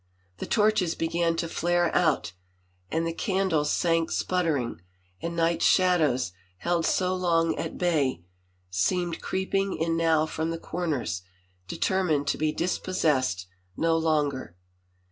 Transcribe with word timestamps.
The 0.39 0.47
torches 0.47 0.95
began 0.95 1.35
to 1.35 1.47
flare 1.47 1.93
out, 1.95 2.33
and 2.89 3.05
the 3.05 3.13
candles 3.13 3.69
sank 3.69 4.09
sputtering, 4.09 4.81
and 5.21 5.35
night's 5.35 5.63
shadows, 5.67 6.31
held 6.57 6.87
so 6.87 7.13
long 7.13 7.53
at 7.57 7.77
bay, 7.77 8.23
seemed 8.71 9.21
creeping 9.21 9.77
in 9.77 9.95
now 9.95 10.25
from 10.25 10.49
the 10.49 10.57
comers, 10.57 11.21
determined 11.67 12.25
to 12.29 12.39
be 12.39 12.51
dispossessed 12.51 13.45
no 13.77 13.95
longer. 13.95 14.55